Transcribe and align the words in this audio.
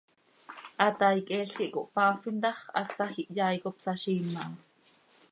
Hataai 0.83 1.19
cheel 1.27 1.49
quih 1.55 1.71
cohpaafin 1.75 2.37
ta 2.43 2.51
x, 2.59 2.61
hasaj 2.77 3.13
ihyaai 3.23 3.57
cop 3.63 3.77
saziim 3.85 4.29
aha. 4.41 4.51